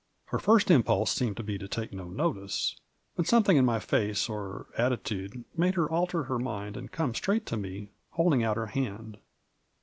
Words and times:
Her 0.29 0.39
first 0.39 0.71
impulse 0.71 1.11
seemed 1.13 1.37
to 1.37 1.43
be 1.43 1.59
to 1.59 1.67
take 1.67 1.93
no 1.93 2.05
notice, 2.09 2.75
but 3.15 3.27
something 3.27 3.55
in 3.55 3.63
my 3.65 3.77
face 3.77 4.27
or 4.27 4.65
attitude 4.75 5.45
made 5.55 5.75
her 5.75 5.87
alter 5.87 6.23
her 6.23 6.39
mind 6.39 6.75
and 6.75 6.91
come 6.91 7.13
straight 7.13 7.45
to 7.45 7.55
me, 7.57 7.91
holding 8.09 8.43
out 8.43 8.57
her 8.57 8.65
hand. 8.65 9.19